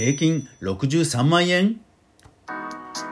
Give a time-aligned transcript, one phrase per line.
[0.00, 1.78] 平均63万円。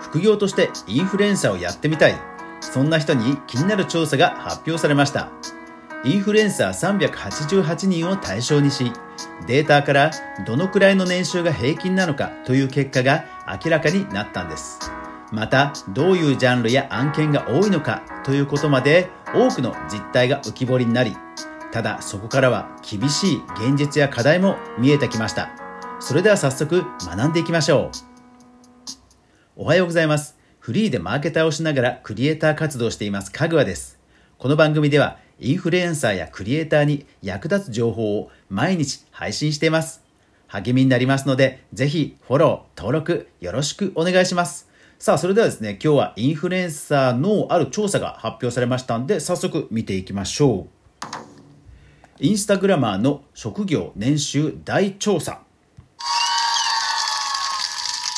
[0.00, 2.14] 副業としてインフルエンサーをやってみたい。
[2.60, 5.32] そんな人に気になる調査が発表されました。
[6.04, 8.92] インフルエンサー388人を対象にし
[9.48, 10.12] データから
[10.46, 13.24] どのくらいの年収が平均なのかという結果が
[13.64, 14.78] 明らかになったんです。
[15.32, 21.16] またどういうジャンルや案件が多いのかということまで多くの実態が浮き彫りになり
[21.72, 25.65] ただそこからは厳しい現実や課題も見えてきました。
[26.06, 27.90] それでは早速学んでいきましょ
[29.56, 29.62] う。
[29.62, 30.38] おはようございます。
[30.60, 33.32] フリーでマーケターをしながらクリエイター活動しています。
[33.32, 33.98] かぐわです。
[34.38, 40.04] この番組ではインフルエンサーやクリエイターに役立つ情報を毎日配信しています。
[40.46, 44.68] 励みになりますのでぜひフォロー登録よろしくお願いします。
[45.00, 51.04] さあそれではですね今日はインフルエンサーのある調査が発表されましたんで早速見ていきましょう。
[52.20, 55.45] インスタグラマーの職業年収大調査。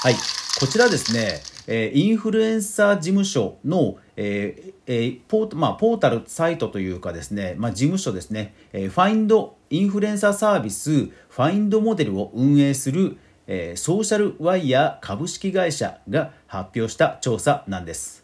[0.00, 0.14] はい、
[0.60, 18.22] こちらですね、えー、インフルエンサー事務所の、えーえーポーまあ、ポータルサイトというかですね、まあ、事務所ですね、えー、 Find インフルエンサーサービス Find Model を運営する、えー、ソーシャルワイヤー株式会社が発表した調査なんです。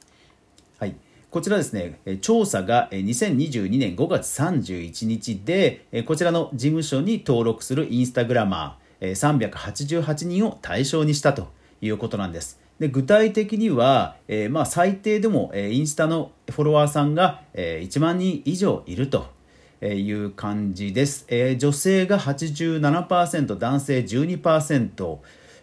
[0.78, 0.94] はい、
[1.28, 11.48] こちらですね、調査が2022年5月31日で、こちらの事務所に登録するインスタグラマー388人を対象にしたと。
[11.84, 12.64] いうことなんです。
[12.78, 19.32] で具体的には、えー、まあ、最低でも、えー、インスタのフォロワーさんが、えー、1万人以上いると
[19.80, 21.26] いう感じです。
[21.28, 25.18] え女性が87%、男性12%、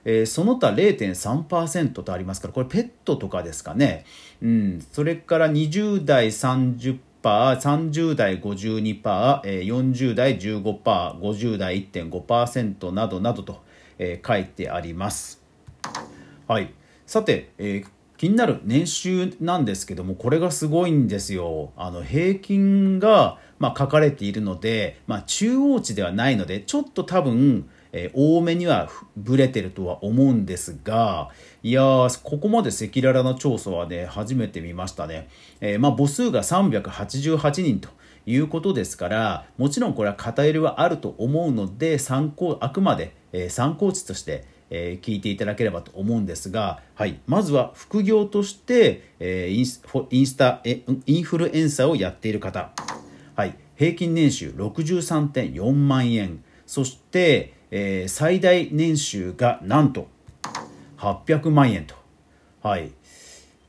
[0.05, 4.05] えその他0.3%とありますから、これペットとかですかね。
[4.41, 9.01] うん、それから20代30%、30代52%、
[9.41, 10.83] 40代15%、
[11.19, 13.61] 50代1.5%などなどと、
[13.97, 15.40] え書いてあります。
[16.51, 16.73] はい、
[17.05, 17.85] さて、えー、
[18.17, 21.71] 気になる年収なんですけどもこれがすごいんですよ。
[21.77, 31.29] あの平均が、まあ、書かれているので、まあ、中央値ではないのでちょっと多分、えー、多めにはぶれてるとは思うんですが
[31.63, 35.29] いやーここまで赤裸々な調査はね初めて見ましたね、
[35.61, 37.87] えー、まあ、母数が388人と
[38.25, 52.71] いうことですからもちろんこれは偏りはあると思うので参考あくまで、え参考値としてえー、聞いていただければと思うんですが、はい、まずは副業として、えー、インスインスタえインフルエンサーをやっている方、
[53.35, 56.43] はい、平均年収63.4万円。
[56.65, 60.07] そして、えー、最大年収がなんと
[60.97, 61.95] 800万円と。
[62.63, 62.91] はい。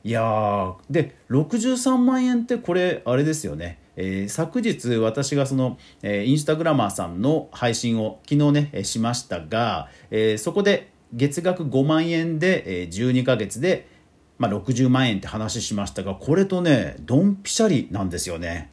[0.05, 3.79] いやで63万円ってこれあれですよね。
[3.95, 13.87] えー、昨日私がその、えー、インスタグラマーさんの配信を昨日ねえしましたが、えー、そこで月額5万円で、えー、12ヶ月で、
[14.39, 18.71] まあ、60万円って話しましたがこれとねドンピシャリなんですよね。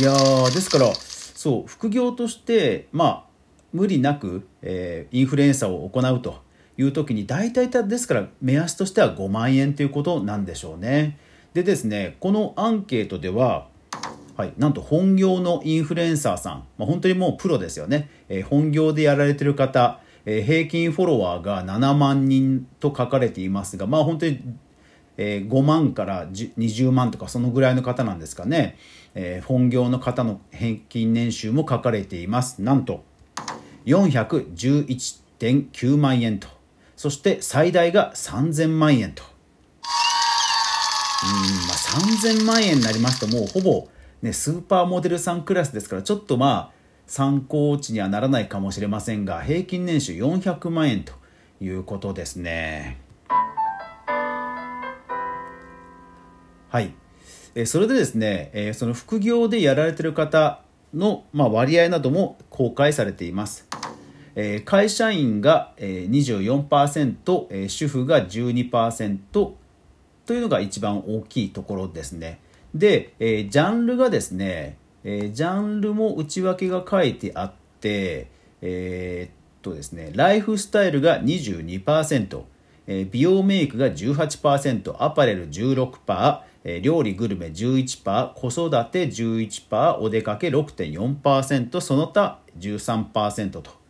[0.00, 0.12] いや
[0.52, 3.24] ですからそう副業としてまあ
[3.72, 6.40] 無理なく、えー、インフルエンサーを行うと
[6.76, 11.18] いう時に大体ですから目安としては5万円ということなんでしょうね。
[11.54, 13.68] でですねこのアンケートでは
[14.36, 24.42] はい、なんと本業のインフルエンサーさん、まあ、本当にもうプロですよね、えー、本業でやられてる方、えー、平均フォロワーが7万人と書かれていますが、まあ、本当に、
[25.16, 28.76] えー、5万から20万とかそのぐらいの方なんですかね、
[29.14, 32.60] えー、本業の方の平均年収も書かれています。
[32.60, 33.06] なんと
[33.86, 36.48] 411.9万円と。
[36.96, 39.22] そして最大が3000万円と。
[41.24, 41.30] うん、
[41.66, 43.88] まあ、3000万円になりますともうほぼ
[44.26, 46.76] ね、スーパーモデルさんクラスですからちょっとまあ
[47.06, 51.12] 参考値にはならないかもしれませんが平均年収400万円と
[51.60, 52.98] いうことですね。
[56.68, 56.92] はい。
[57.54, 60.60] えそれでですねえその副業でやられてる方
[60.92, 63.68] の、まあ、割合なども公開されています。
[64.34, 69.54] え会社員がえ24%主婦が12%と
[70.30, 72.40] いうのが一番大きいところですね。
[72.78, 78.28] で、えー、ジャンルがですね、えー、ジャンルも内訳が書いてあって、
[78.60, 79.32] えー、っ
[79.62, 82.42] とですね、ライフスタイルが22%、
[82.86, 93.85] えー、美容メイクが18%、アパレル16%、えー、料理グルメ11%、子育て11%、お出かけ6.4%、その他13%と。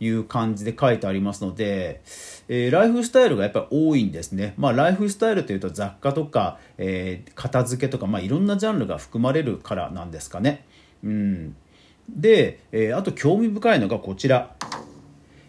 [0.00, 2.02] いう感じで書いてありますので、
[2.48, 4.54] えー、ライフスタイルがやっぱり多いんですね。
[4.56, 10.64] まあ、ライフスタイルというと雑貨とか、えー、片付けとか、まあ、いろんなジャンルが含まれるからなんですかね。
[11.02, 11.56] うん、
[12.08, 14.54] で、えー、あと興味深いのがこちら。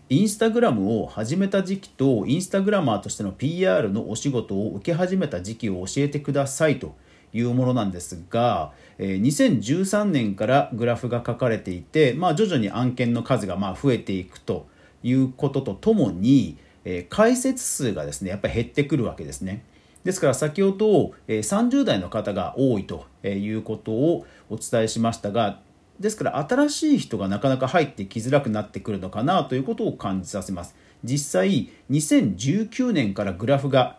[0.09, 6.95] インスタグラムを始めた時期とインスタグラマーとしての PR のお仕事を受け始めた時期を教えてくださいと
[7.33, 14.68] いうものなんですが、え2013年からグラフが書かれていて、まあ、徐々に案件の数がまあ増えていくと
[15.03, 19.63] いうこととともに、え解説数がですねやっぱり減ってくるわけですね。
[20.03, 25.59] ですから先ほど、30代の方が多いということをお伝えしましたが
[26.00, 33.97] ですから新しい人がなかなか入ってきづらくなってくるのかなということを感じさせます実際2019年からグラフが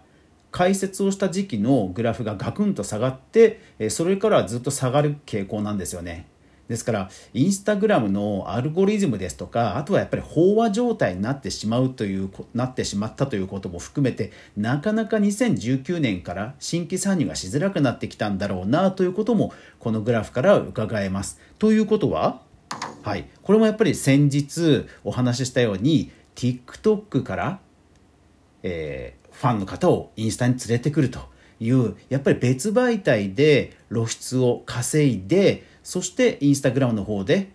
[0.50, 3.60] 解説をした時期のグラフがガクンと下がって
[3.90, 6.26] それからずっと下がる傾向なんですよね
[6.68, 21.40] ですからインスタグラムのアルゴリズムですとかあとはやっぱり飽和状態になってしまうというなってしまったということも含めてなかなか2019年から新規参入がしづらくなってきたんだろうなということもこのグラフから伺えます。
[21.58, 22.42] ということは
[23.02, 27.60] はい、これもやっぱり先日お話ししたように TikTok から、
[28.62, 31.20] えー、ファンの方をインスタに連れてくると
[31.60, 37.50] いうやっぱり別媒体で露出を稼いでそしてインスタグラムの方で、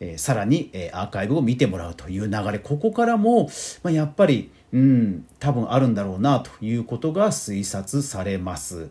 [0.00, 3.48] えー、さらに、えー、アーカイブを見てもらうという流れここからも、
[3.84, 8.90] まあ、やっぱり、うん、多分あるんだろうなということが推察されます。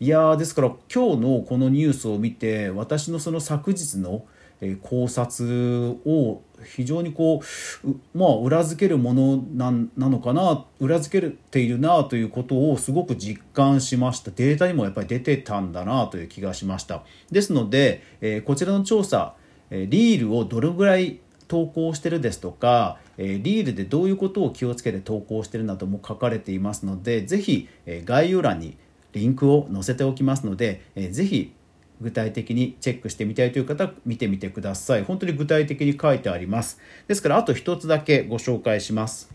[0.00, 4.24] いやですから今日のこのニュースを見て私のその昨日の
[4.62, 7.42] え考察を非常にこ
[7.84, 9.72] うまあ裏付けるものな
[10.08, 14.30] のかな裏付けているなということをすごく実感しました。
[14.30, 17.02] データにもやっぱり出てたんだなという気がしました。
[17.30, 19.34] ですので、え、こちらの調査
[19.72, 21.18] えリールをどれぐらい
[21.48, 27.68] 投稿してるですとかえリールでどういうことを気をつけて投稿してるなども書かれていますのでぜひ
[28.04, 28.76] 概要欄に
[29.12, 31.52] リンクを載せておきますのでぜひ
[32.02, 36.78] 具体的にチェックしてみたいという方は見てみてください本当に具体的に書いてあります
[37.08, 39.32] ですからあと一つだけご紹介します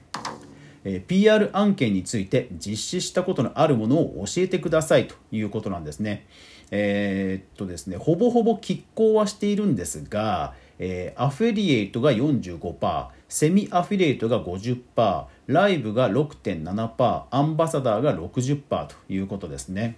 [1.08, 6.26] PR 案件について実施したことのあるものを教えてくださいということなんですね。
[6.72, 19.96] えー、っとですねほぼほぼ拮抗はしているんですが、えー、アフィリエイトが45%セミアフィリエイトが50%ライブが6.7%アンバサダーが60%ということですね。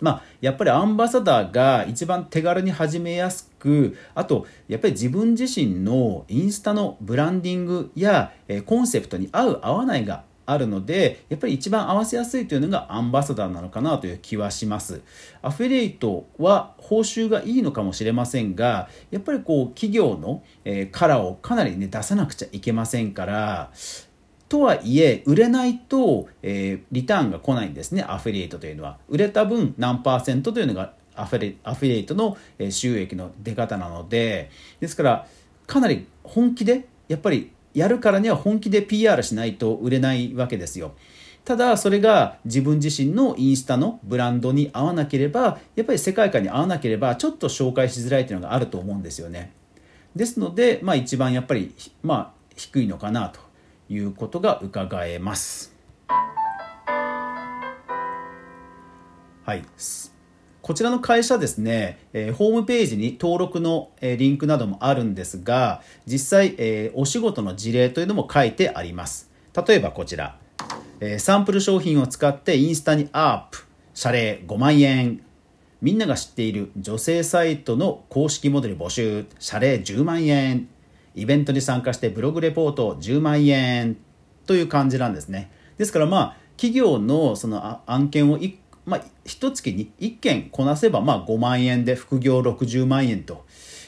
[0.00, 8.32] まあ、やっぱりアンバサダーが一番手軽に始めやすくあとやっぱり自分自身のインスタのブランディングや
[8.66, 15.02] コンセプトに合う合わないがあるのでやっぱり一番合わせやすいというのがアンバサダーなのかなという気はします。
[15.42, 23.70] アフィリエイトは報酬がいいのかもしれませんがやっぱりこう企業の、えカラーをかなりね出さなくちゃいけませんから
[24.48, 28.98] とはいえ売れないと、えー、リターンが来ないんですねアフィリエイトというのは。
[29.08, 32.36] 売れた分何パーセントというのがアフィリアフィリエイトの
[32.70, 34.50] 収益の出方なので。
[34.80, 35.26] ですから
[35.66, 40.94] かなり本気でやっぱりやるからには本気で PR しないと売れないわけですよ。
[41.44, 49.52] ただそれが自分自身のインスタのブランドに合わなければやっぱり世界観に合わなければちょっと紹介しづらいというのがあると思うんですよね。
[50.16, 53.45] ですので、まあ、一番やっぱり、まあ、低いのかなと。
[53.88, 55.74] いうことが伺えます。
[59.44, 59.64] はい、
[60.60, 69.30] こちらの会社ですね、えー、ホームページに登録の、えー、リンクなどもあるんですが実際、えー、お仕事の事例というのも書いてあります。
[69.66, 70.36] 例えばこちら、
[71.00, 73.64] えサンプル商品を使ってインスタにアップ
[73.94, 75.22] 謝礼5万円
[75.80, 80.68] みんなが知っている女性サイトの公式モデル募集謝礼10万円。
[81.16, 83.96] イベントに参加してブログレポート10万円
[84.46, 85.50] という感じなんですね。
[85.78, 88.38] ですからまあ企業のその案件を
[88.84, 93.44] まあ、1月に1件こなせばまあ5万円で副業60万円と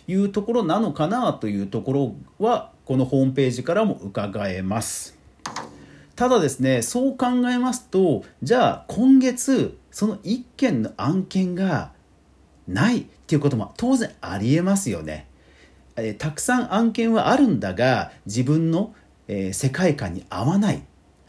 [0.08, 5.16] いうところなのかなというところはこのホームページからも伺えます。
[6.16, 11.92] ただですねそう考えますとじゃあ今月その1件の案件が
[12.66, 15.27] ないっていうことも当然ありえますよね。
[16.00, 18.94] えたくさん案件はあるんだが自分の、
[19.26, 20.82] え世界観に合わない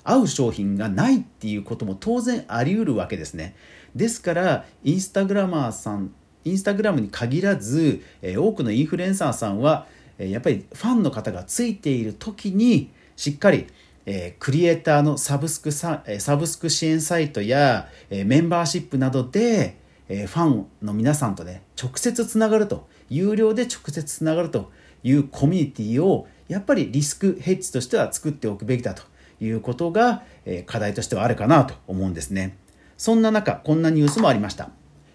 [0.04, 3.56] 合う商品がないっていうことも当然あり得るわけですね。
[3.96, 6.12] ですからインスタグラマーさん
[6.46, 13.68] インスタグラムに限らず、え多くのインフルエンサーさんは、えやっぱりファンの方がついている時にしっかり
[14.06, 19.78] えクリエイターのサブスクササブスク支援サイトや、えメンバーシップなどで、
[20.10, 24.72] えファンの皆さんとね直接つながると有料で直接つながると
[25.04, 29.04] いうコミュニティをやっぱりリスクヘッジとしては作っておくべきだと
[29.40, 32.58] いうことが、え課題としてはあるかなと思うんですね。
[32.98, 34.72] そんな中、こんなニュースもありました。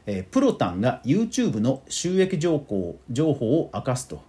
[0.06, 4.22] えプロタンが YouTube の収益情報情報を明かすと。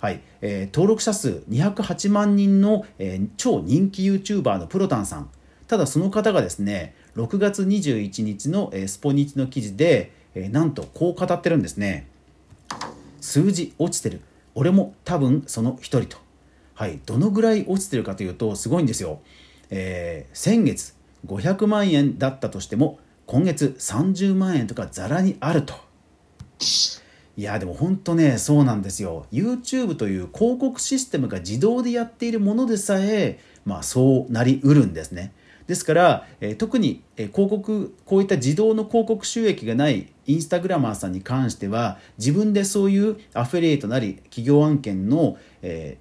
[0.00, 5.30] はい、えー、登録者数208万人の、えー、超人気 YouTuber のプロタンさん。
[5.66, 10.12] ただその方がですね、6月21日の、スポニチの記事で、
[10.50, 12.06] なんとこう語ってるんですね。
[13.20, 14.20] 数字落ちてる。
[14.54, 16.18] 俺も多分その一人と。
[16.74, 19.20] はい、どのぐらい落ちてるかというとすごいんですよ。
[19.70, 20.94] えー、先月
[21.26, 25.74] 500万円だったとしても今月30万円とかざらにあると。
[27.36, 35.32] いやでも本当ねそうなんですよ YouTube という広告システムが自動でやっているものでさえまあそうなりうるんですね
[35.68, 45.98] ですから、え、特に、え、広告こういった自動の広告収益がないインスタグラマーさんに関しては自分でそういうアフィリエイトなり企業案件の、え、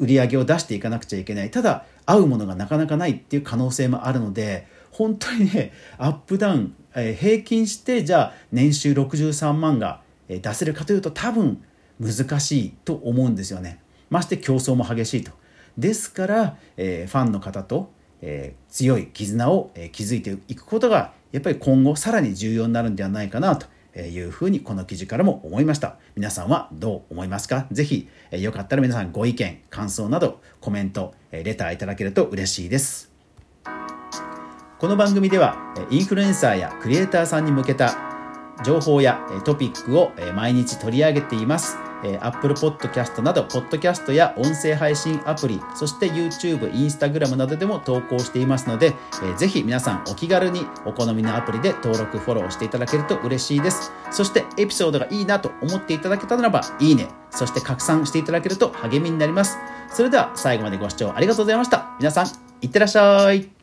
[0.00, 1.52] 売り上げを出していかなくちゃいけない。
[1.52, 11.62] ただ合うものがなかなかないっていう可能性もあるので本当にねアップダウン、え、平均してじゃあ年収63万が出せるかというと多分
[12.00, 13.80] 難しいと思うんですよね。
[14.08, 15.30] まして競争も激しいと。
[15.78, 17.92] ですから、えー、ファンの方と
[18.22, 23.66] えー、強い絆を、え、築いていくことがやっぱり今後さらに重要になるんではないかなと
[23.98, 25.96] いうふうにこの記事からも思いました。
[26.16, 27.66] 皆さんはどう思いますか？
[27.70, 33.10] ぜひ、えー、よかったら皆さんご意見感想などコメント、えー、レターいただけると嬉しいです。
[34.78, 35.56] この番組では
[35.90, 37.98] インフルエンサーやクリエイターさんに向けた
[38.64, 41.89] 情報やトピックを毎日取り上げています。
[42.04, 53.92] えー、Apple Podcast など、ポッドキャストや音声配信アプリ、そして YouTube、Instagram などでも投稿していますので、えー、ぜひ皆さんお気軽にお好みのアプリで登録、フォローしていただけると嬉しいです。
[54.10, 59.58] そしてエピソードがいいなと思っていただけたならば、いいね、そして拡散していただけると励みになります。
[59.92, 61.90] それでは最後までご視聴ありがとうございました。
[61.98, 62.26] 皆さん、
[62.62, 63.59] いってらっしゃい。